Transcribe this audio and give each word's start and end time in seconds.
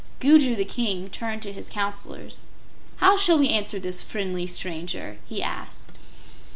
Gugu 0.19 0.55
the 0.55 0.65
King 0.65 1.11
turned 1.11 1.43
to 1.43 1.53
his 1.53 1.69
Counselors. 1.69 2.47
"How 2.95 3.17
shall 3.17 3.37
we 3.37 3.49
answer 3.49 3.77
this 3.79 4.01
friendly 4.01 4.47
stranger?" 4.47 5.19
he 5.29 5.43
asked. 5.43 5.91